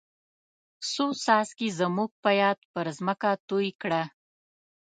څو 0.91 1.05
څاڅکي 1.23 1.67
زموږ 1.79 2.09
په 2.23 2.29
یاد 2.41 2.59
پر 2.73 2.85
ځمکه 2.97 3.31
توی 3.49 3.69
کړه. 3.81 4.03